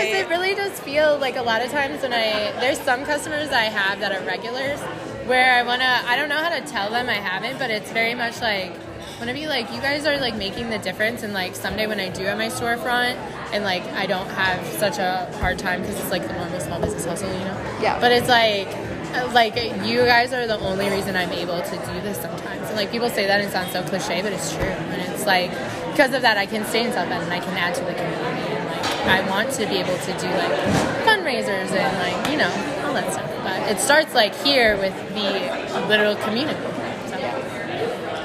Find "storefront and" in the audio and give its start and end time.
12.48-13.64